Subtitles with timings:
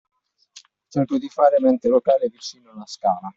[0.87, 3.29] Cercò di fare mente locale: vicino alla scala.